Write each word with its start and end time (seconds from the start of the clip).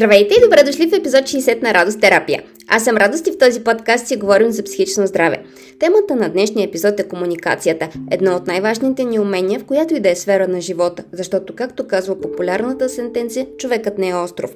Здравейте 0.00 0.34
и 0.34 0.42
добре 0.44 0.62
дошли 0.62 0.88
в 0.88 0.92
епизод 0.92 1.20
60 1.20 1.62
на 1.62 1.74
Радост 1.74 2.00
терапия. 2.00 2.42
Аз 2.68 2.84
съм 2.84 2.96
Радост 2.96 3.26
и 3.26 3.30
в 3.30 3.38
този 3.38 3.64
подкаст 3.64 4.06
си 4.06 4.16
говорим 4.16 4.50
за 4.50 4.62
психично 4.62 5.06
здраве. 5.06 5.42
Темата 5.78 6.16
на 6.16 6.28
днешния 6.28 6.66
епизод 6.66 7.00
е 7.00 7.08
комуникацията, 7.08 7.88
едно 8.10 8.36
от 8.36 8.46
най-важните 8.46 9.04
ни 9.04 9.18
умения, 9.18 9.60
в 9.60 9.64
която 9.64 9.94
и 9.94 10.00
да 10.00 10.10
е 10.10 10.14
сфера 10.14 10.48
на 10.48 10.60
живота, 10.60 11.04
защото, 11.12 11.54
както 11.54 11.86
казва 11.86 12.20
популярната 12.20 12.88
сентенция, 12.88 13.46
човекът 13.58 13.98
не 13.98 14.08
е 14.08 14.14
остров. 14.14 14.54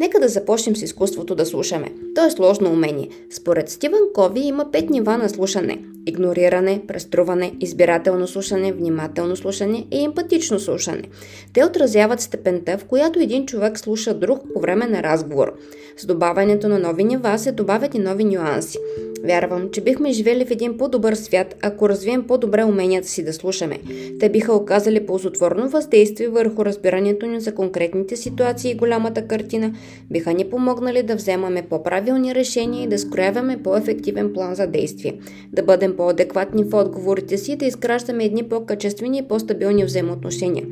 Нека 0.00 0.20
да 0.20 0.28
започнем 0.28 0.76
с 0.76 0.82
изкуството 0.82 1.34
да 1.34 1.46
слушаме. 1.46 1.92
То 2.14 2.26
е 2.26 2.30
сложно 2.30 2.70
умение. 2.70 3.08
Според 3.30 3.70
Стивън 3.70 4.02
Кови 4.14 4.40
има 4.40 4.70
пет 4.72 4.90
нива 4.90 5.18
на 5.18 5.28
слушане. 5.28 5.78
Игнориране, 6.06 6.82
преструване, 6.88 7.52
избирателно 7.60 8.26
слушане, 8.26 8.72
внимателно 8.72 9.36
слушане 9.36 9.86
и 9.90 10.04
емпатично 10.04 10.60
слушане. 10.60 11.02
Те 11.52 11.64
отразяват 11.64 12.20
степента, 12.20 12.78
в 12.78 12.84
която 12.84 13.20
един 13.20 13.46
човек 13.46 13.78
слуша 13.78 14.14
друг 14.14 14.38
по 14.54 14.60
време 14.60 14.86
на 14.86 15.02
разговор. 15.02 15.52
С 15.96 16.06
добавянето 16.06 16.68
на 16.68 16.78
нови 16.78 17.04
нива 17.04 17.38
се 17.38 17.52
добавят 17.52 17.94
и 17.94 17.98
нови 17.98 18.24
нюанси. 18.24 18.78
Вярвам, 19.26 19.70
че 19.70 19.80
бихме 19.80 20.12
живели 20.12 20.44
в 20.44 20.50
един 20.50 20.78
по-добър 20.78 21.14
свят, 21.14 21.54
ако 21.62 21.88
развием 21.88 22.26
по-добре 22.26 22.64
уменията 22.64 23.08
си 23.08 23.24
да 23.24 23.32
слушаме. 23.32 23.78
Те 24.20 24.28
биха 24.28 24.52
оказали 24.52 25.06
ползотворно 25.06 25.68
въздействие 25.68 26.28
върху 26.28 26.64
разбирането 26.64 27.26
ни 27.26 27.40
за 27.40 27.54
конкретните 27.54 28.16
ситуации 28.16 28.70
и 28.70 28.74
голямата 28.74 29.26
картина, 29.26 29.74
биха 30.10 30.32
ни 30.32 30.50
помогнали 30.50 31.02
да 31.02 31.16
вземаме 31.16 31.62
по-правилни 31.62 32.34
решения 32.34 32.84
и 32.84 32.88
да 32.88 32.98
скрояваме 32.98 33.62
по-ефективен 33.62 34.32
план 34.32 34.54
за 34.54 34.66
действие, 34.66 35.14
да 35.52 35.62
бъдем 35.62 35.96
по-адекватни 35.96 36.64
в 36.64 36.74
отговорите 36.74 37.38
си 37.38 37.52
и 37.52 37.56
да 37.56 37.64
изграждаме 37.64 38.24
едни 38.24 38.42
по-качествени 38.42 39.18
и 39.18 39.28
по-стабилни 39.28 39.84
взаимоотношения. 39.84 40.66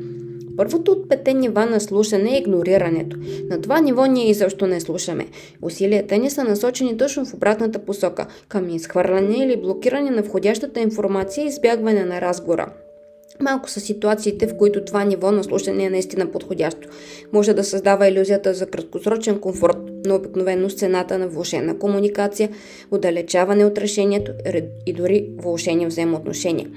Първото 0.57 0.91
от 0.91 1.09
пете 1.09 1.33
нива 1.33 1.65
на 1.65 1.79
слушане 1.79 2.35
е 2.35 2.37
игнорирането. 2.37 3.17
На 3.49 3.61
това 3.61 3.79
ниво 3.79 4.05
ние 4.05 4.29
изобщо 4.29 4.67
не 4.67 4.79
слушаме. 4.79 5.27
Усилията 5.61 6.17
ни 6.17 6.29
са 6.29 6.43
насочени 6.43 6.97
точно 6.97 7.25
в 7.25 7.33
обратната 7.33 7.79
посока, 7.79 8.27
към 8.47 8.69
изхвърляне 8.69 9.37
или 9.37 9.61
блокиране 9.61 10.09
на 10.09 10.21
входящата 10.21 10.79
информация 10.79 11.43
и 11.43 11.47
избягване 11.47 12.05
на 12.05 12.21
разговора. 12.21 12.67
Малко 13.39 13.69
са 13.69 13.79
ситуациите, 13.79 14.47
в 14.47 14.57
които 14.57 14.85
това 14.85 15.03
ниво 15.03 15.31
на 15.31 15.43
слушане 15.43 15.83
е 15.83 15.89
наистина 15.89 16.31
подходящо. 16.31 16.87
Може 17.33 17.53
да 17.53 17.63
създава 17.63 18.07
иллюзията 18.07 18.53
за 18.53 18.65
краткосрочен 18.65 19.39
комфорт, 19.39 19.77
но 20.05 20.15
обикновено 20.15 20.69
с 20.69 20.73
цената 20.73 21.17
на 21.17 21.27
влушена 21.27 21.79
комуникация, 21.79 22.49
отдалечаване 22.91 23.65
от 23.65 23.77
решението 23.77 24.31
и 24.85 24.93
дори 24.93 25.29
влушени 25.37 25.87
взаимоотношения. 25.87 26.69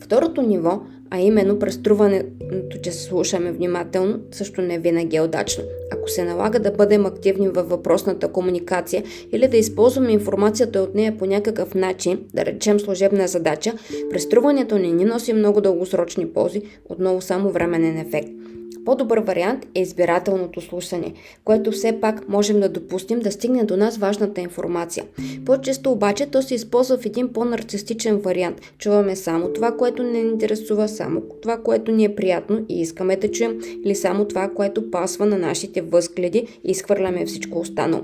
Второто 0.00 0.42
ниво 0.42 0.80
а 1.14 1.20
именно 1.20 1.58
преструването, 1.58 2.78
че 2.82 2.92
слушаме 2.92 3.52
внимателно, 3.52 4.20
също 4.30 4.62
не 4.62 4.78
винаги 4.78 5.16
е 5.16 5.20
удачно. 5.20 5.64
Ако 5.90 6.08
се 6.08 6.24
налага 6.24 6.58
да 6.58 6.70
бъдем 6.70 7.06
активни 7.06 7.48
във 7.48 7.68
въпросната 7.68 8.28
комуникация 8.28 9.04
или 9.32 9.48
да 9.48 9.56
използваме 9.56 10.12
информацията 10.12 10.80
от 10.80 10.94
нея 10.94 11.18
по 11.18 11.26
някакъв 11.26 11.74
начин, 11.74 12.20
да 12.34 12.44
речем 12.44 12.80
служебна 12.80 13.28
задача, 13.28 13.72
преструването 14.10 14.78
не 14.78 14.90
ни 14.90 15.04
носи 15.04 15.32
много 15.32 15.60
дългосрочни 15.60 16.26
ползи, 16.26 16.62
отново 16.88 17.20
само 17.20 17.50
временен 17.50 17.98
ефект. 17.98 18.43
По-добър 18.84 19.18
вариант 19.18 19.66
е 19.74 19.80
избирателното 19.80 20.60
слушане, 20.60 21.12
което 21.44 21.72
все 21.72 22.00
пак 22.00 22.28
можем 22.28 22.60
да 22.60 22.68
допустим 22.68 23.20
да 23.20 23.32
стигне 23.32 23.64
до 23.64 23.76
нас 23.76 23.96
важната 23.96 24.40
информация. 24.40 25.04
По-често 25.46 25.92
обаче 25.92 26.26
то 26.26 26.42
се 26.42 26.54
използва 26.54 26.98
в 26.98 27.06
един 27.06 27.28
по-нарцистичен 27.28 28.18
вариант. 28.18 28.60
Чуваме 28.78 29.16
само 29.16 29.52
това, 29.52 29.72
което 29.72 30.02
не 30.02 30.22
ни 30.22 30.30
интересува, 30.30 30.88
само 30.88 31.22
това, 31.42 31.56
което 31.56 31.92
ни 31.92 32.04
е 32.04 32.14
приятно 32.14 32.64
и 32.68 32.80
искаме 32.80 33.16
да 33.16 33.30
чуем, 33.30 33.60
или 33.84 33.94
само 33.94 34.24
това, 34.24 34.48
което 34.48 34.90
пасва 34.90 35.26
на 35.26 35.38
нашите 35.38 35.80
възгледи 35.82 36.46
и 36.64 36.70
изхвърляме 36.70 37.26
всичко 37.26 37.58
останало. 37.58 38.02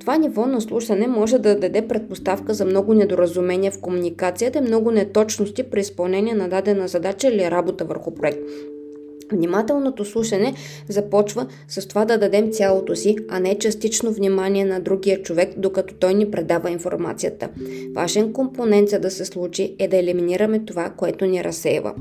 Това 0.00 0.16
ниво 0.16 0.46
на 0.46 0.60
слушане 0.60 1.06
може 1.06 1.38
да 1.38 1.58
даде 1.58 1.88
предпоставка 1.88 2.54
за 2.54 2.64
много 2.64 2.94
недоразумения 2.94 3.72
в 3.72 3.80
комуникацията 3.80 4.58
и 4.58 4.62
много 4.62 4.90
неточности 4.90 5.62
при 5.62 5.80
изпълнение 5.80 6.34
на 6.34 6.48
дадена 6.48 6.88
задача 6.88 7.28
или 7.28 7.50
работа 7.50 7.84
върху 7.84 8.14
проект. 8.14 8.38
Внимателното 9.32 10.04
слушане 10.04 10.54
започва 10.88 11.46
с 11.68 11.88
това 11.88 12.04
да 12.04 12.18
дадем 12.18 12.52
цялото 12.52 12.96
си, 12.96 13.16
а 13.28 13.40
не 13.40 13.58
частично 13.58 14.12
внимание 14.12 14.64
на 14.64 14.80
другия 14.80 15.22
човек, 15.22 15.48
докато 15.56 15.94
той 15.94 16.14
ни 16.14 16.30
предава 16.30 16.70
информацията. 16.70 17.48
Важен 17.94 18.32
компонент 18.32 18.88
за 18.88 18.98
да 18.98 19.10
се 19.10 19.24
случи 19.24 19.74
е 19.78 19.88
да 19.88 19.96
елиминираме 19.96 20.58
това, 20.58 20.90
което 20.96 21.26
ни 21.26 21.44
разсейва. 21.44 21.94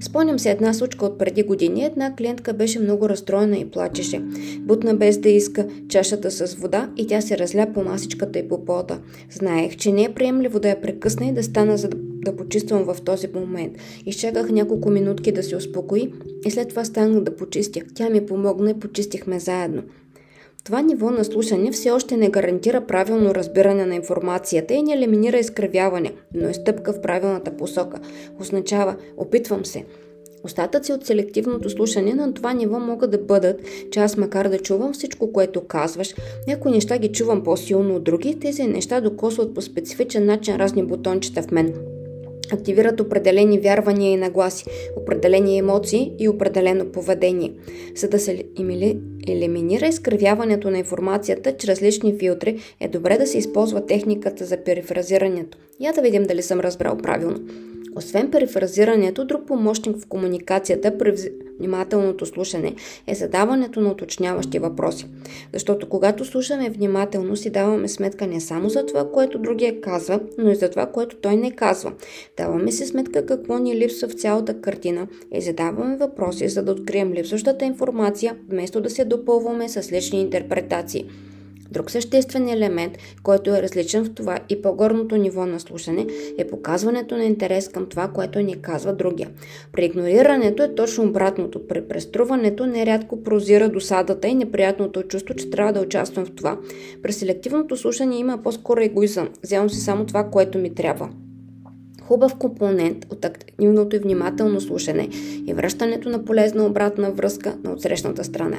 Спомням 0.00 0.38
се 0.38 0.50
една 0.50 0.74
случка 0.74 1.06
от 1.06 1.18
преди 1.18 1.42
години. 1.42 1.84
Една 1.84 2.16
клиентка 2.16 2.52
беше 2.52 2.78
много 2.78 3.08
разстроена 3.08 3.58
и 3.58 3.70
плачеше. 3.70 4.22
Бутна 4.58 4.94
без 4.94 5.18
да 5.18 5.28
иска 5.28 5.66
чашата 5.88 6.30
с 6.30 6.54
вода 6.54 6.90
и 6.96 7.06
тя 7.06 7.20
се 7.20 7.38
разля 7.38 7.66
по 7.74 7.82
масичката 7.82 8.38
и 8.38 8.48
по 8.48 8.64
пода. 8.64 8.98
Знаех, 9.32 9.76
че 9.76 9.92
не 9.92 10.04
е 10.04 10.14
приемливо 10.14 10.60
да 10.60 10.68
я 10.68 10.80
прекъсна 10.80 11.26
и 11.26 11.32
да 11.32 11.42
стана 11.42 11.78
за 11.78 11.88
да 11.88 11.96
да 12.24 12.36
почиствам 12.36 12.84
в 12.84 13.02
този 13.04 13.28
момент. 13.34 13.72
Изчаках 14.06 14.50
няколко 14.50 14.90
минутки 14.90 15.32
да 15.32 15.42
се 15.42 15.56
успокои 15.56 16.12
и 16.46 16.50
след 16.50 16.68
това 16.68 16.84
станах 16.84 17.20
да 17.20 17.36
почистя. 17.36 17.80
Тя 17.94 18.10
ми 18.10 18.26
помогна 18.26 18.70
и 18.70 18.80
почистихме 18.80 19.40
заедно. 19.40 19.82
Това 20.64 20.82
ниво 20.82 21.10
на 21.10 21.24
слушане 21.24 21.72
все 21.72 21.90
още 21.90 22.16
не 22.16 22.30
гарантира 22.30 22.86
правилно 22.86 23.34
разбиране 23.34 23.86
на 23.86 23.94
информацията 23.94 24.74
и 24.74 24.82
не 24.82 24.94
елиминира 24.94 25.38
изкривяване, 25.38 26.12
но 26.34 26.48
е 26.48 26.54
стъпка 26.54 26.92
в 26.92 27.00
правилната 27.00 27.56
посока. 27.56 28.00
Означава, 28.40 28.96
опитвам 29.16 29.64
се. 29.64 29.84
Остатъци 30.44 30.92
от 30.92 31.06
селективното 31.06 31.70
слушане 31.70 32.14
на 32.14 32.34
това 32.34 32.52
ниво 32.52 32.78
могат 32.78 33.10
да 33.10 33.18
бъдат, 33.18 33.60
че 33.90 34.00
аз 34.00 34.16
макар 34.16 34.48
да 34.48 34.58
чувам 34.58 34.92
всичко, 34.92 35.32
което 35.32 35.60
казваш, 35.60 36.14
някои 36.48 36.72
неща 36.72 36.98
ги 36.98 37.12
чувам 37.12 37.44
по-силно 37.44 37.96
от 37.96 38.04
други, 38.04 38.38
тези 38.40 38.62
неща 38.62 39.00
докосват 39.00 39.54
по 39.54 39.62
специфичен 39.62 40.26
начин 40.26 40.56
разни 40.56 40.82
бутончета 40.82 41.42
в 41.42 41.50
мен 41.50 41.74
активират 42.54 43.00
определени 43.00 43.58
вярвания 43.58 44.12
и 44.12 44.16
нагласи, 44.16 44.64
определени 44.96 45.58
емоции 45.58 46.12
и 46.18 46.28
определено 46.28 46.84
поведение. 46.84 47.52
За 47.96 48.08
да 48.08 48.18
се 48.18 48.44
елиминира 49.28 49.86
изкривяването 49.86 50.70
на 50.70 50.78
информацията 50.78 51.56
чрез 51.56 51.82
лични 51.82 52.18
филтри, 52.18 52.58
е 52.80 52.88
добре 52.88 53.18
да 53.18 53.26
се 53.26 53.38
използва 53.38 53.86
техниката 53.86 54.44
за 54.44 54.56
перифразирането. 54.56 55.58
Я 55.80 55.92
да 55.92 56.02
видим 56.02 56.22
дали 56.22 56.42
съм 56.42 56.60
разбрал 56.60 56.96
правилно. 56.96 57.40
Освен 57.96 58.30
перифразирането, 58.30 59.24
друг 59.24 59.46
помощник 59.46 59.96
в 59.98 60.08
комуникацията 60.08 60.98
внимателното 61.58 62.26
слушане 62.26 62.74
е 63.06 63.14
задаването 63.14 63.80
на 63.80 63.90
уточняващи 63.90 64.58
въпроси. 64.58 65.06
Защото 65.52 65.88
когато 65.88 66.24
слушаме 66.24 66.70
внимателно, 66.70 67.36
си 67.36 67.50
даваме 67.50 67.88
сметка 67.88 68.26
не 68.26 68.40
само 68.40 68.68
за 68.68 68.86
това, 68.86 69.10
което 69.12 69.38
другия 69.38 69.80
казва, 69.80 70.20
но 70.38 70.50
и 70.50 70.54
за 70.54 70.70
това, 70.70 70.86
което 70.86 71.16
той 71.16 71.36
не 71.36 71.50
казва. 71.50 71.92
Даваме 72.36 72.72
си 72.72 72.86
сметка 72.86 73.26
какво 73.26 73.58
ни 73.58 73.76
липсва 73.76 74.08
в 74.08 74.14
цялата 74.14 74.60
картина 74.60 75.06
и 75.34 75.40
задаваме 75.40 75.96
въпроси, 75.96 76.48
за 76.48 76.62
да 76.62 76.72
открием 76.72 77.12
липсващата 77.12 77.64
информация, 77.64 78.36
вместо 78.48 78.80
да 78.80 78.90
се 78.90 79.04
допълваме 79.04 79.68
с 79.68 79.92
лични 79.92 80.20
интерпретации. 80.20 81.04
Друг 81.74 81.90
съществен 81.90 82.48
елемент, 82.48 82.98
който 83.22 83.54
е 83.54 83.62
различен 83.62 84.04
в 84.04 84.14
това 84.14 84.38
и 84.48 84.62
по-горното 84.62 85.16
ниво 85.16 85.46
на 85.46 85.60
слушане, 85.60 86.06
е 86.38 86.46
показването 86.46 87.16
на 87.16 87.24
интерес 87.24 87.68
към 87.68 87.86
това, 87.86 88.08
което 88.08 88.40
ни 88.40 88.62
казва 88.62 88.92
другия. 88.92 89.30
При 89.72 89.84
игнорирането 89.84 90.62
е 90.62 90.74
точно 90.74 91.04
обратното. 91.04 91.68
При 91.68 91.88
преструването 91.88 92.66
нерядко 92.66 93.22
прозира 93.22 93.68
досадата 93.68 94.28
и 94.28 94.34
неприятното 94.34 95.02
чувство, 95.02 95.34
че 95.34 95.50
трябва 95.50 95.72
да 95.72 95.80
участвам 95.80 96.26
в 96.26 96.34
това. 96.34 96.58
При 97.02 97.12
селективното 97.12 97.76
слушане 97.76 98.16
има 98.16 98.42
по-скоро 98.42 98.80
егоизъм. 98.80 99.28
Вземам 99.42 99.70
си 99.70 99.80
само 99.80 100.06
това, 100.06 100.24
което 100.24 100.58
ми 100.58 100.74
трябва. 100.74 101.08
Хубав 102.02 102.34
компонент 102.34 103.06
от 103.12 103.24
активното 103.24 103.96
и 103.96 103.98
внимателно 103.98 104.60
слушане 104.60 105.08
е 105.48 105.54
връщането 105.54 106.08
на 106.08 106.24
полезна 106.24 106.66
обратна 106.66 107.10
връзка 107.10 107.56
на 107.64 107.72
отсрещната 107.72 108.24
страна. 108.24 108.58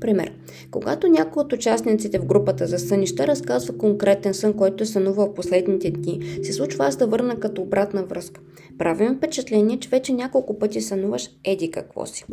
Пример. 0.00 0.32
Когато 0.70 1.08
някой 1.08 1.40
от 1.40 1.52
участниците 1.52 2.18
в 2.18 2.26
групата 2.26 2.66
за 2.66 2.78
сънища 2.78 3.26
разказва 3.26 3.78
конкретен 3.78 4.34
сън, 4.34 4.54
който 4.54 4.82
е 4.82 4.86
сънувал 4.86 5.34
последните 5.34 5.90
дни, 5.90 6.38
се 6.42 6.52
случва 6.52 6.86
аз 6.86 6.96
да 6.96 7.06
върна 7.06 7.40
като 7.40 7.62
обратна 7.62 8.04
връзка. 8.04 8.40
Правим 8.78 9.16
впечатление, 9.16 9.78
че 9.78 9.88
вече 9.88 10.12
няколко 10.12 10.58
пъти 10.58 10.80
сънуваш 10.80 11.30
еди 11.44 11.70
какво 11.70 12.06
си. 12.06 12.24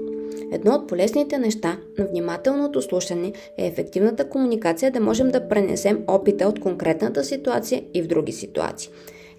Едно 0.52 0.76
от 0.76 0.88
полезните 0.88 1.38
неща 1.38 1.78
на 1.98 2.06
внимателното 2.06 2.82
слушане 2.82 3.34
е 3.58 3.68
ефективната 3.68 4.30
комуникация 4.30 4.92
да 4.92 5.00
можем 5.00 5.32
да 5.32 5.48
пренесем 5.48 6.04
опита 6.08 6.48
от 6.48 6.60
конкретната 6.60 7.24
ситуация 7.24 7.84
и 7.94 8.02
в 8.02 8.08
други 8.08 8.32
ситуации. 8.32 8.90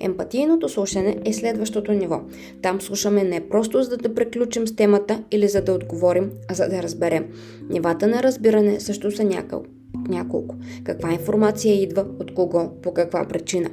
Емпатийното 0.01 0.69
слушане 0.69 1.17
е 1.25 1.33
следващото 1.33 1.93
ниво. 1.93 2.21
Там 2.63 2.81
слушаме 2.81 3.25
не 3.25 3.49
просто 3.49 3.83
за 3.83 3.97
да 3.97 4.15
приключим 4.15 4.67
с 4.67 4.77
темата 4.77 5.23
или 5.31 5.49
за 5.49 5.63
да 5.63 5.73
отговорим, 5.73 6.31
а 6.49 6.55
за 6.55 6.69
да 6.69 6.83
разберем. 6.83 7.27
Нивата 7.71 8.07
на 8.07 8.23
разбиране 8.23 8.81
също 8.81 9.11
са 9.11 9.25
няколко 9.25 9.67
няколко. 10.09 10.55
Каква 10.85 11.13
информация 11.13 11.83
идва, 11.83 12.07
от 12.21 12.35
кого, 12.35 12.71
по 12.83 12.95
каква 12.95 13.29
причина. 13.29 13.71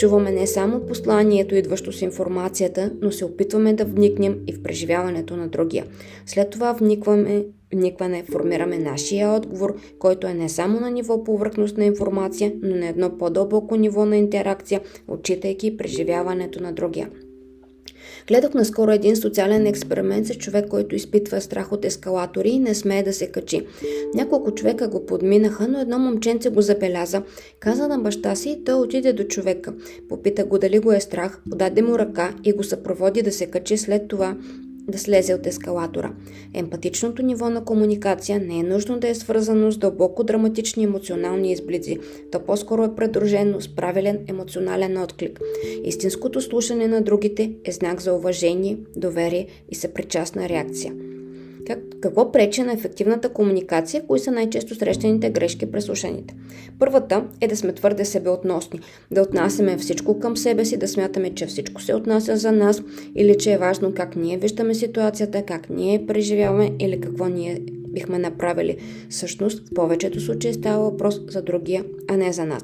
Чуваме 0.00 0.30
не 0.30 0.46
само 0.46 0.80
посланието, 0.80 1.54
идващо 1.54 1.92
с 1.92 2.02
информацията, 2.02 2.92
но 3.02 3.12
се 3.12 3.24
опитваме 3.24 3.72
да 3.72 3.84
вникнем 3.84 4.38
и 4.46 4.52
в 4.52 4.62
преживяването 4.62 5.36
на 5.36 5.48
другия. 5.48 5.84
След 6.26 6.50
това 6.50 6.72
вникваме 6.72 7.44
вникване 7.74 8.24
формираме 8.32 8.78
нашия 8.78 9.30
отговор, 9.30 9.74
който 9.98 10.26
е 10.26 10.34
не 10.34 10.48
само 10.48 10.80
на 10.80 10.90
ниво 10.90 11.24
повърхностна 11.24 11.84
информация, 11.84 12.52
но 12.62 12.76
на 12.76 12.88
едно 12.88 13.18
по-дълбоко 13.18 13.76
ниво 13.76 14.04
на 14.04 14.16
интеракция, 14.16 14.80
отчитайки 15.08 15.76
преживяването 15.76 16.62
на 16.62 16.72
другия. 16.72 17.10
Гледах 18.28 18.54
наскоро 18.54 18.90
един 18.90 19.16
социален 19.16 19.66
експеримент 19.66 20.26
с 20.26 20.34
човек, 20.34 20.68
който 20.68 20.94
изпитва 20.94 21.40
страх 21.40 21.72
от 21.72 21.84
ескалатори 21.84 22.48
и 22.48 22.58
не 22.58 22.74
смее 22.74 23.02
да 23.02 23.12
се 23.12 23.26
качи. 23.26 23.66
Няколко 24.14 24.54
човека 24.54 24.88
го 24.88 25.06
подминаха, 25.06 25.68
но 25.68 25.80
едно 25.80 25.98
момченце 25.98 26.50
го 26.50 26.62
забеляза. 26.62 27.22
Каза 27.60 27.88
на 27.88 27.98
баща 27.98 28.34
си 28.34 28.50
и 28.50 28.64
той 28.64 28.80
отиде 28.80 29.12
до 29.12 29.24
човека. 29.24 29.74
Попита 30.08 30.44
го 30.44 30.58
дали 30.58 30.78
го 30.78 30.92
е 30.92 31.00
страх, 31.00 31.40
подаде 31.50 31.82
му 31.82 31.98
ръка 31.98 32.34
и 32.44 32.52
го 32.52 32.64
съпроводи 32.64 33.22
да 33.22 33.32
се 33.32 33.46
качи 33.46 33.76
след 33.76 34.08
това 34.08 34.36
да 34.88 34.98
слезе 34.98 35.34
от 35.34 35.46
ескалатора. 35.46 36.12
Емпатичното 36.54 37.22
ниво 37.22 37.50
на 37.50 37.64
комуникация 37.64 38.40
не 38.40 38.58
е 38.58 38.62
нужно 38.62 38.98
да 38.98 39.08
е 39.08 39.14
свързано 39.14 39.72
с 39.72 39.78
дълбоко 39.78 40.24
драматични 40.24 40.84
емоционални 40.84 41.52
изблици. 41.52 41.98
То 42.32 42.40
по-скоро 42.40 42.84
е 42.84 42.94
предружено 42.94 43.60
с 43.60 43.76
правилен 43.76 44.18
емоционален 44.28 45.02
отклик. 45.02 45.40
Истинското 45.84 46.40
слушане 46.40 46.88
на 46.88 47.02
другите 47.02 47.52
е 47.64 47.72
знак 47.72 48.00
за 48.00 48.14
уважение, 48.14 48.78
доверие 48.96 49.46
и 49.70 49.74
съпричастна 49.74 50.48
реакция. 50.48 50.94
Как, 51.66 51.78
какво 52.00 52.32
пречи 52.32 52.62
на 52.62 52.72
ефективната 52.72 53.28
комуникация? 53.28 54.06
Кои 54.06 54.18
са 54.18 54.30
най-често 54.30 54.74
срещаните 54.74 55.30
грешки 55.30 55.70
през 55.70 55.84
слушаните? 55.84 56.34
Първата 56.78 57.24
е 57.40 57.48
да 57.48 57.56
сме 57.56 57.72
твърде 57.72 58.04
себеотносни, 58.04 58.80
да 59.10 59.22
отнасяме 59.22 59.76
всичко 59.76 60.20
към 60.20 60.36
себе 60.36 60.64
си, 60.64 60.76
да 60.76 60.88
смятаме, 60.88 61.34
че 61.34 61.46
всичко 61.46 61.82
се 61.82 61.94
отнася 61.94 62.36
за 62.36 62.52
нас 62.52 62.82
или 63.14 63.38
че 63.38 63.52
е 63.52 63.58
важно 63.58 63.94
как 63.94 64.16
ние 64.16 64.38
виждаме 64.38 64.74
ситуацията, 64.74 65.42
как 65.42 65.70
ние 65.70 66.06
преживяваме 66.06 66.70
или 66.78 67.00
какво 67.00 67.26
ние 67.26 67.60
бихме 67.88 68.18
направили. 68.18 68.76
Всъщност, 69.10 69.68
в 69.68 69.74
повечето 69.74 70.20
случаи 70.20 70.54
става 70.54 70.90
въпрос 70.90 71.20
за 71.28 71.42
другия, 71.42 71.84
а 72.08 72.16
не 72.16 72.32
за 72.32 72.44
нас. 72.44 72.62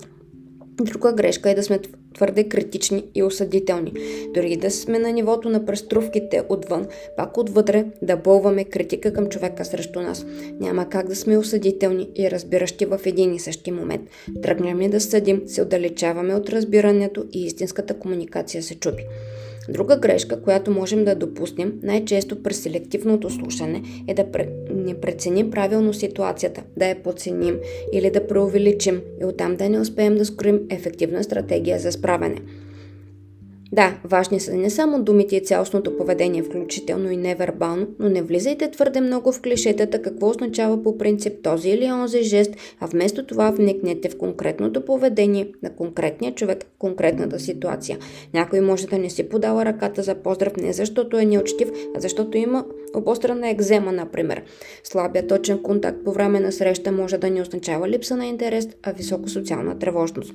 Друга 0.81 1.13
грешка 1.13 1.51
е 1.51 1.55
да 1.55 1.63
сме 1.63 1.81
твърде 2.15 2.45
критични 2.45 3.05
и 3.15 3.23
осъдителни. 3.23 3.93
Дори 4.35 4.57
да 4.57 4.71
сме 4.71 4.99
на 4.99 5.13
нивото 5.13 5.49
на 5.49 5.67
преструвките 5.67 6.43
отвън, 6.49 6.87
пак 7.17 7.39
отвътре 7.39 7.85
да 8.03 8.17
бълваме 8.17 8.65
критика 8.65 9.13
към 9.13 9.29
човека 9.29 9.65
срещу 9.65 10.01
нас. 10.01 10.27
Няма 10.61 10.89
как 10.89 11.09
да 11.09 11.17
сме 11.17 11.39
осъдителни 11.39 12.09
и 12.17 12.31
разбиращи 12.31 12.87
в 12.87 13.01
един 13.05 13.35
и 13.35 13.39
същи 13.39 13.71
момент. 13.71 14.03
Тръгнем 14.43 14.81
ли 14.81 14.89
да 14.89 15.01
съдим, 15.01 15.43
се 15.47 15.63
отдалечаваме 15.63 16.35
от 16.35 16.49
разбирането 16.49 17.25
и 17.33 17.45
истинската 17.45 17.99
комуникация 17.99 18.63
се 18.63 18.75
чупи. 18.75 19.07
Друга 19.69 19.97
грешка, 19.97 20.43
която 20.43 20.71
можем 20.71 21.05
да 21.05 21.15
допуснем 21.15 21.73
най-често 21.83 22.43
през 22.43 22.63
селективното 22.63 23.31
слушане 23.31 23.83
е 24.09 24.15
да 24.15 24.27
не 24.71 24.95
преценим 24.95 25.51
правилно 25.51 25.95
ситуацията, 25.95 26.63
да 26.77 26.87
я 26.87 27.03
подценим 27.03 27.59
или 27.93 28.11
да 28.11 28.27
преувеличим 28.27 29.01
и 29.23 29.25
оттам 29.25 29.57
да 29.57 29.69
не 29.69 29.81
успеем 29.81 30.15
да 30.15 30.25
скроим 30.25 30.61
ефективна 30.71 31.25
стратегия 31.25 31.79
за 31.79 31.93
справяне. 31.93 32.37
Да, 33.73 33.99
важни 34.05 34.41
са 34.41 34.57
не 34.57 34.71
само 34.71 35.03
думите 35.03 35.37
и 35.37 35.45
цялостното 35.45 35.97
поведение, 35.97 36.43
включително 36.43 37.11
и 37.11 37.17
невербално, 37.17 37.87
но 37.99 38.09
не 38.09 38.23
влизайте 38.23 38.71
твърде 38.71 39.01
много 39.01 39.33
в 39.33 39.41
клишетата 39.43 40.03
какво 40.03 40.29
означава 40.29 40.83
по 40.83 40.99
принцип 40.99 41.33
този 41.43 41.71
или 41.71 41.93
онзи 41.93 42.23
жест, 42.23 42.51
а 42.81 42.87
вместо 42.87 43.27
това 43.27 43.51
вникнете 43.51 44.09
в 44.09 44.19
конкретното 44.19 44.85
поведение 44.85 45.53
на 45.63 45.77
конкретния 45.77 46.35
човек 46.35 46.65
в 46.65 46.79
конкретната 46.79 47.41
ситуация. 47.41 47.99
Някой 48.35 48.61
може 48.61 48.87
да 48.87 48.99
не 48.99 49.11
си 49.11 49.29
подава 49.29 49.65
ръката 49.65 50.03
за 50.03 50.15
поздрав 50.15 50.57
не 50.57 50.73
защото 50.73 51.19
е 51.19 51.25
неучтив, 51.25 51.71
а 51.97 52.01
защото 52.01 52.39
има 52.39 52.65
обострана 52.95 53.49
екзема, 53.49 53.93
например. 53.93 54.43
Слабия 54.85 55.27
точен 55.27 55.63
контакт 55.63 56.05
по 56.05 56.13
време 56.13 56.41
на 56.41 56.53
среща 56.53 56.93
може 56.93 57.19
да 57.19 57.31
не 57.31 57.43
означава 57.43 57.89
липса 57.89 58.17
на 58.17 58.27
интерес, 58.27 58.69
а 58.83 58.93
високо 58.93 59.29
социална 59.29 59.79
тревожност. 59.79 60.35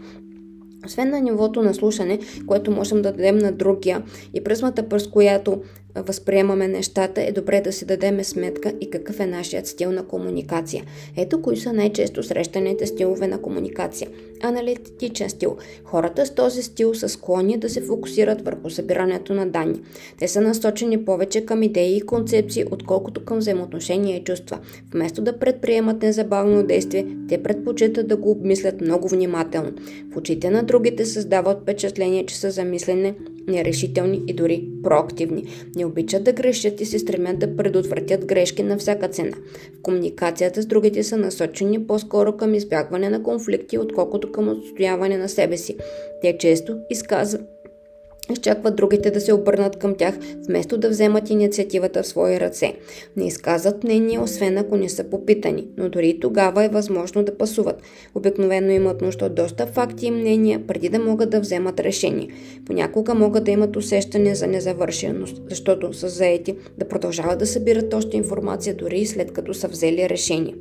Освен 0.85 1.09
на 1.09 1.21
нивото 1.21 1.63
на 1.63 1.73
слушане, 1.73 2.19
което 2.47 2.71
можем 2.71 3.01
да 3.01 3.11
дадем 3.11 3.37
на 3.37 3.51
другия 3.51 4.03
и 4.33 4.43
пръсмата, 4.43 4.89
през 4.89 5.07
която 5.07 5.61
възприемаме 5.95 6.67
нещата, 6.67 7.21
е 7.21 7.31
добре 7.31 7.61
да 7.61 7.71
си 7.71 7.85
дадеме 7.85 8.23
сметка 8.23 8.73
и 8.81 8.89
какъв 8.89 9.19
е 9.19 9.25
нашият 9.25 9.67
стил 9.67 9.91
на 9.91 10.03
комуникация. 10.03 10.83
Ето 11.17 11.41
кои 11.41 11.57
са 11.57 11.73
най-често 11.73 12.23
срещаните 12.23 12.85
стилове 12.85 13.27
на 13.27 13.41
комуникация. 13.41 14.09
Аналитичен 14.41 15.29
стил. 15.29 15.57
Хората 15.83 16.25
с 16.25 16.35
този 16.35 16.63
стил 16.63 16.93
са 16.93 17.09
склонни 17.09 17.57
да 17.57 17.69
се 17.69 17.81
фокусират 17.81 18.41
върху 18.41 18.69
събирането 18.69 19.33
на 19.33 19.47
данни. 19.47 19.81
Те 20.19 20.27
са 20.27 20.41
насочени 20.41 21.05
повече 21.05 21.45
към 21.45 21.63
идеи 21.63 21.97
и 21.97 22.01
концепции, 22.01 22.65
отколкото 22.71 23.25
към 23.25 23.37
взаимоотношения 23.37 24.17
и 24.17 24.23
чувства. 24.23 24.59
Вместо 24.91 25.21
да 25.21 25.39
предприемат 25.39 26.01
незабавно 26.01 26.63
действие, 26.63 27.07
те 27.29 27.43
предпочитат 27.43 28.07
да 28.07 28.17
го 28.17 28.31
обмислят 28.31 28.81
много 28.81 29.07
внимателно. 29.07 29.71
В 30.13 30.17
очите 30.17 30.49
на 30.49 30.63
другите 30.63 31.05
създават 31.05 31.61
впечатление, 31.61 32.25
че 32.25 32.37
са 32.37 32.51
замислене 32.51 33.15
нерешителни 33.47 34.21
и 34.27 34.33
дори 34.33 34.67
проактивни. 34.83 35.43
Не 35.75 35.85
обичат 35.85 36.23
да 36.23 36.33
грешат 36.33 36.81
и 36.81 36.85
се 36.85 36.99
стремят 36.99 37.39
да 37.39 37.55
предотвратят 37.55 38.25
грешки 38.25 38.63
на 38.63 38.77
всяка 38.77 39.07
цена. 39.07 39.37
В 39.79 39.81
комуникацията 39.81 40.61
с 40.61 40.65
другите 40.65 41.03
са 41.03 41.17
насочени 41.17 41.87
по-скоро 41.87 42.37
към 42.37 42.53
избягване 42.53 43.09
на 43.09 43.23
конфликти, 43.23 43.77
отколкото 43.77 44.31
към 44.31 44.49
отстояване 44.49 45.17
на 45.17 45.29
себе 45.29 45.57
си. 45.57 45.77
Те 46.21 46.37
често 46.37 46.77
изказват 46.89 47.54
изчакват 48.33 48.75
другите 48.75 49.11
да 49.11 49.21
се 49.21 49.33
обърнат 49.33 49.75
към 49.75 49.95
тях, 49.95 50.15
вместо 50.47 50.77
да 50.77 50.89
вземат 50.89 51.29
инициативата 51.29 52.03
в 52.03 52.07
свои 52.07 52.39
ръце. 52.39 52.73
Не 53.17 53.27
изказват 53.27 53.83
мнение, 53.83 54.19
освен 54.19 54.57
ако 54.57 54.77
не 54.77 54.89
са 54.89 55.03
попитани, 55.03 55.67
но 55.77 55.89
дори 55.89 56.19
тогава 56.19 56.63
е 56.63 56.69
възможно 56.69 57.23
да 57.23 57.37
пасуват. 57.37 57.81
Обикновено 58.15 58.71
имат 58.71 59.01
нужда 59.01 59.25
от 59.25 59.35
доста 59.35 59.67
факти 59.67 60.05
и 60.05 60.11
мнения, 60.11 60.67
преди 60.67 60.89
да 60.89 60.99
могат 60.99 61.29
да 61.29 61.39
вземат 61.39 61.79
решение. 61.79 62.27
Понякога 62.65 63.13
могат 63.13 63.43
да 63.43 63.51
имат 63.51 63.75
усещане 63.75 64.35
за 64.35 64.47
незавършеност, 64.47 65.41
защото 65.49 65.93
са 65.93 66.09
заети 66.09 66.55
да 66.77 66.87
продължават 66.87 67.39
да 67.39 67.47
събират 67.47 67.93
още 67.93 68.17
информация 68.17 68.75
дори 68.75 68.99
и 68.99 69.05
след 69.05 69.31
като 69.31 69.53
са 69.53 69.67
взели 69.67 70.09
решение 70.09 70.55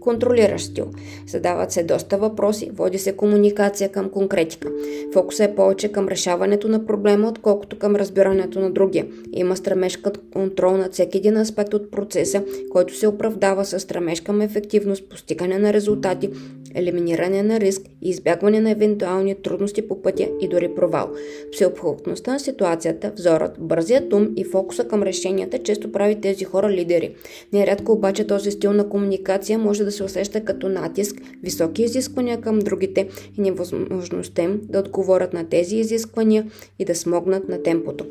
контролиращ 0.00 0.64
стил. 0.64 0.86
Задават 1.26 1.72
се 1.72 1.82
доста 1.82 2.18
въпроси, 2.18 2.70
води 2.74 2.98
се 2.98 3.16
комуникация 3.16 3.88
към 3.88 4.10
конкретика. 4.10 4.68
Фокусът 5.12 5.50
е 5.50 5.54
повече 5.54 5.92
към 5.92 6.08
решаването 6.08 6.68
на 6.68 6.86
проблема, 6.86 7.28
отколкото 7.28 7.78
към 7.78 7.96
разбирането 7.96 8.60
на 8.60 8.70
другия. 8.70 9.06
Има 9.32 9.56
стремеж 9.56 9.96
към 9.96 10.12
контрол 10.32 10.76
на 10.76 10.88
всеки 10.92 11.18
един 11.18 11.36
аспект 11.36 11.74
от 11.74 11.90
процеса, 11.90 12.42
който 12.70 12.94
се 12.94 13.08
оправдава 13.08 13.64
с 13.64 13.80
стремеж 13.80 14.20
към 14.20 14.40
ефективност, 14.40 15.08
постигане 15.08 15.58
на 15.58 15.72
резултати, 15.72 16.30
елиминиране 16.78 17.42
на 17.42 17.60
риск 17.60 17.82
и 18.02 18.08
избягване 18.08 18.60
на 18.60 18.70
евентуални 18.70 19.34
трудности 19.34 19.88
по 19.88 20.02
пътя 20.02 20.28
и 20.40 20.48
дори 20.48 20.74
провал. 20.74 21.10
Всеобхватността 21.52 22.32
на 22.32 22.40
ситуацията, 22.40 23.12
взорът, 23.16 23.56
бързият 23.58 24.12
ум 24.12 24.28
и 24.36 24.44
фокуса 24.44 24.84
към 24.84 25.02
решенията 25.02 25.58
често 25.58 25.92
прави 25.92 26.20
тези 26.20 26.44
хора 26.44 26.70
лидери. 26.70 27.14
Нерядко 27.52 27.92
обаче 27.92 28.26
този 28.26 28.50
стил 28.50 28.72
на 28.72 28.88
комуникация 28.88 29.58
може 29.58 29.84
да 29.84 29.92
се 29.92 30.04
усеща 30.04 30.44
като 30.44 30.68
натиск, 30.68 31.16
високи 31.42 31.82
изисквания 31.82 32.40
към 32.40 32.58
другите 32.58 33.08
и 33.38 33.40
невъзможността 33.40 34.42
им 34.42 34.60
да 34.62 34.78
отговорят 34.78 35.32
на 35.32 35.48
тези 35.48 35.76
изисквания 35.76 36.46
и 36.78 36.84
да 36.84 36.94
смогнат 36.94 37.48
на 37.48 37.62
темпото 37.62 38.04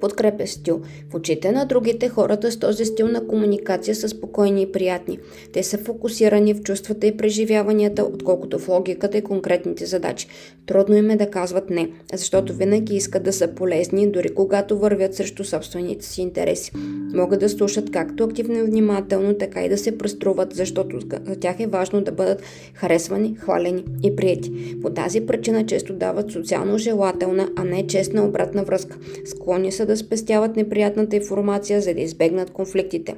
подкрепя 0.00 0.46
стил. 0.46 0.80
В 1.10 1.14
очите 1.14 1.52
на 1.52 1.66
другите 1.66 2.08
хората 2.08 2.52
с 2.52 2.58
този 2.58 2.84
стил 2.84 3.08
на 3.08 3.26
комуникация 3.26 3.94
са 3.94 4.08
спокойни 4.08 4.62
и 4.62 4.72
приятни. 4.72 5.18
Те 5.52 5.62
са 5.62 5.78
фокусирани 5.78 6.54
в 6.54 6.62
чувствата 6.62 7.06
и 7.06 7.16
преживяванията, 7.16 8.04
отколкото 8.04 8.58
в 8.58 8.68
логиката 8.68 9.18
и 9.18 9.22
конкретните 9.22 9.86
задачи. 9.86 10.28
Трудно 10.66 10.96
им 10.96 11.10
е 11.10 11.16
да 11.16 11.30
казват 11.30 11.70
не, 11.70 11.90
защото 12.12 12.54
винаги 12.54 12.96
искат 12.96 13.22
да 13.22 13.32
са 13.32 13.48
полезни, 13.48 14.10
дори 14.10 14.28
когато 14.28 14.78
вървят 14.78 15.14
срещу 15.14 15.44
собствените 15.44 16.04
си 16.04 16.22
интереси. 16.22 16.72
Могат 17.14 17.40
да 17.40 17.48
слушат 17.48 17.90
както 17.90 18.24
активно 18.24 18.58
и 18.58 18.62
внимателно, 18.62 19.34
така 19.34 19.64
и 19.64 19.68
да 19.68 19.78
се 19.78 19.98
преструват, 19.98 20.54
защото 20.54 21.00
за 21.26 21.36
тях 21.36 21.60
е 21.60 21.66
важно 21.66 22.00
да 22.00 22.12
бъдат 22.12 22.42
харесвани, 22.74 23.36
хвалени 23.38 23.84
и 24.02 24.16
прияти. 24.16 24.76
По 24.82 24.90
тази 24.90 25.20
причина 25.26 25.66
често 25.66 25.92
дават 25.92 26.32
социално 26.32 26.78
желателна, 26.78 27.48
а 27.56 27.64
не 27.64 27.86
честна 27.86 28.24
обратна 28.24 28.64
връзка. 28.64 28.98
Склонни 29.24 29.72
са 29.72 29.86
да 29.88 29.96
спестяват 29.96 30.56
неприятната 30.56 31.16
информация, 31.16 31.80
за 31.80 31.94
да 31.94 32.00
избегнат 32.00 32.50
конфликтите. 32.50 33.14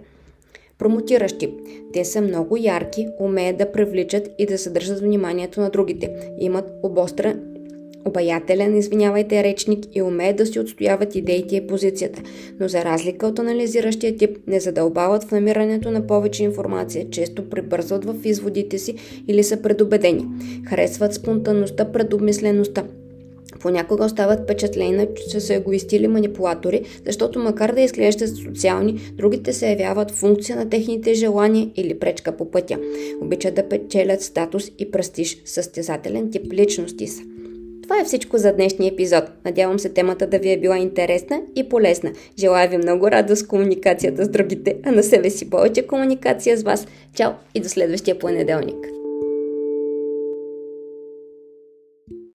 Промотиращи. 0.79 1.55
Те 1.93 2.05
са 2.05 2.21
много 2.21 2.57
ярки, 2.57 3.09
умеят 3.21 3.57
да 3.57 3.73
привличат 3.73 4.31
и 4.39 4.47
да 4.47 4.59
съдържат 4.59 5.01
вниманието 5.01 5.61
на 5.61 5.71
другите. 5.71 6.11
Имат 6.39 6.73
обостра 6.83 7.35
обаятелен, 8.05 8.77
извинявайте, 8.77 9.45
речник 9.45 9.85
и 9.93 10.03
умеят 10.03 10.37
да 10.37 10.47
си 10.47 10.61
отстояват 10.61 11.15
идеите 11.15 11.57
и 11.57 11.67
позицията, 11.67 12.23
но 12.61 12.69
за 12.69 12.85
разлика 12.85 13.27
от 13.27 13.39
анализиращия 13.39 14.17
тип, 14.17 14.39
не 14.47 14.61
задълбават 14.61 15.25
в 15.25 15.31
намирането 15.31 15.91
на 15.91 16.07
повече 16.07 16.45
информация, 16.45 17.11
често 17.11 17.51
прибързват 17.51 18.05
в 18.05 18.15
изводите 18.25 18.79
си 18.79 18.95
или 19.29 19.45
са 19.45 19.63
предубедени. 19.63 20.27
Харесват 20.69 21.15
спонтанността, 21.15 21.93
предобмислеността, 21.93 22.85
Понякога 23.61 24.05
остават 24.05 24.41
впечатление, 24.43 25.09
че 25.31 25.41
са 25.41 25.55
егоисти 25.55 25.97
или 25.97 26.09
манипулатори, 26.09 26.83
защото 27.07 27.39
макар 27.39 27.73
да 27.73 27.81
изглеждат 27.81 28.37
социални, 28.37 29.01
другите 29.13 29.53
се 29.53 29.71
явяват 29.71 30.11
функция 30.11 30.57
на 30.57 30.69
техните 30.69 31.15
желания 31.15 31.71
или 31.77 31.99
пречка 31.99 32.37
по 32.37 32.51
пътя. 32.51 32.79
Обичат 33.21 33.55
да 33.55 33.69
печелят 33.69 34.23
статус 34.23 34.71
и 34.79 34.91
престиж, 34.91 35.43
състезателен 35.45 36.31
тип 36.31 36.53
личности 36.53 37.07
са. 37.07 37.23
Това 37.83 38.01
е 38.01 38.05
всичко 38.05 38.39
за 38.39 38.53
днешния 38.53 38.93
епизод. 38.93 39.25
Надявам 39.45 39.79
се 39.79 39.89
темата 39.89 40.27
да 40.27 40.39
ви 40.39 40.53
е 40.53 40.61
била 40.61 40.79
интересна 40.79 41.43
и 41.57 41.69
полезна. 41.69 42.13
Желая 42.39 42.69
ви 42.69 42.77
много 42.77 43.11
радост 43.11 43.43
с 43.43 43.47
комуникацията 43.47 44.25
с 44.25 44.29
другите, 44.29 44.77
а 44.85 44.93
на 44.93 45.03
себе 45.03 45.31
си 45.31 45.51
повече 45.51 45.87
комуникация 45.87 46.57
с 46.57 46.63
вас. 46.63 46.87
Чао 47.15 47.31
и 47.55 47.61
до 47.61 47.69
следващия 47.69 48.19
понеделник! 48.19 49.00